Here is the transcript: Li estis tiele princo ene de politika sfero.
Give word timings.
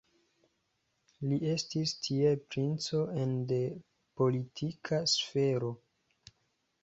Li 1.31 1.37
estis 1.49 1.91
tiele 2.05 2.39
princo 2.53 3.01
ene 3.23 3.27
de 3.51 3.59
politika 4.21 5.01
sfero. 5.13 5.69